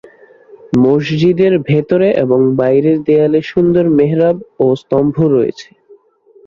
[0.77, 5.69] মসজিদের ভেতরে এবং বাইরের দেয়ালে সুন্দর মেহরাব ও স্তম্ভ রয়েছে।